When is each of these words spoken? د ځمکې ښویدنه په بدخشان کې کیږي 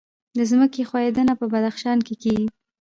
د 0.37 0.39
ځمکې 0.51 0.81
ښویدنه 0.89 1.33
په 1.39 1.45
بدخشان 1.53 1.97
کې 2.07 2.13
کیږي 2.21 2.47